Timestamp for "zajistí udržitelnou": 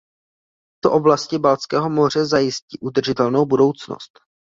2.25-3.45